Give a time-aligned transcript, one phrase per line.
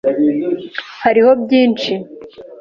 [1.03, 1.93] Hariho byinshi.